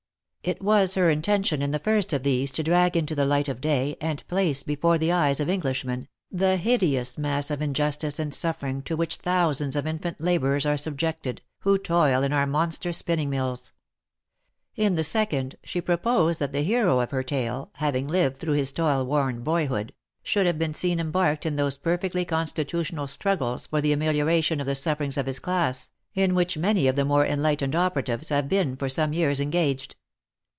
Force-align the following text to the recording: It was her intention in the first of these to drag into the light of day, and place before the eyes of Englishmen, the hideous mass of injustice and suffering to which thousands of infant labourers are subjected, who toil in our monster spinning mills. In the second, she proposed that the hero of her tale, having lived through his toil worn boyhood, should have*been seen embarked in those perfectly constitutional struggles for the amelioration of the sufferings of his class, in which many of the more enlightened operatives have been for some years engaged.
It 0.43 0.59
was 0.59 0.95
her 0.95 1.11
intention 1.11 1.61
in 1.61 1.69
the 1.69 1.77
first 1.77 2.11
of 2.13 2.23
these 2.23 2.49
to 2.53 2.63
drag 2.63 2.97
into 2.97 3.13
the 3.13 3.27
light 3.27 3.47
of 3.47 3.61
day, 3.61 3.95
and 4.01 4.27
place 4.27 4.63
before 4.63 4.97
the 4.97 5.11
eyes 5.11 5.39
of 5.39 5.51
Englishmen, 5.51 6.07
the 6.31 6.57
hideous 6.57 7.15
mass 7.15 7.51
of 7.51 7.61
injustice 7.61 8.17
and 8.17 8.33
suffering 8.33 8.81
to 8.81 8.95
which 8.97 9.17
thousands 9.17 9.75
of 9.75 9.85
infant 9.85 10.19
labourers 10.19 10.65
are 10.65 10.77
subjected, 10.77 11.43
who 11.59 11.77
toil 11.77 12.23
in 12.23 12.33
our 12.33 12.47
monster 12.47 12.91
spinning 12.91 13.29
mills. 13.29 13.73
In 14.75 14.95
the 14.95 15.03
second, 15.03 15.57
she 15.63 15.79
proposed 15.79 16.39
that 16.39 16.53
the 16.53 16.63
hero 16.63 16.99
of 17.01 17.11
her 17.11 17.21
tale, 17.21 17.69
having 17.73 18.07
lived 18.07 18.37
through 18.37 18.55
his 18.55 18.71
toil 18.73 19.05
worn 19.05 19.43
boyhood, 19.43 19.93
should 20.23 20.47
have*been 20.47 20.73
seen 20.73 20.99
embarked 20.99 21.45
in 21.45 21.55
those 21.55 21.77
perfectly 21.77 22.25
constitutional 22.25 23.05
struggles 23.05 23.67
for 23.67 23.79
the 23.79 23.93
amelioration 23.93 24.59
of 24.59 24.65
the 24.65 24.73
sufferings 24.73 25.19
of 25.19 25.27
his 25.27 25.37
class, 25.37 25.91
in 26.15 26.33
which 26.33 26.57
many 26.57 26.87
of 26.87 26.95
the 26.95 27.05
more 27.05 27.27
enlightened 27.27 27.75
operatives 27.75 28.29
have 28.29 28.49
been 28.49 28.75
for 28.75 28.89
some 28.89 29.13
years 29.13 29.39
engaged. 29.39 29.95